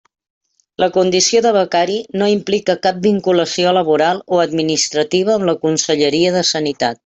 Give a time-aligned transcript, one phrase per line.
[0.83, 6.45] La condició de becari no implica cap vinculació laboral o administrativa amb la Conselleria de
[6.55, 6.99] Sanitat.